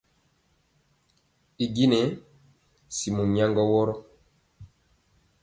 [1.63, 2.11] I njenɛ nɛ
[2.97, 3.93] simɔ nyaŋgɔ wɔrɔ.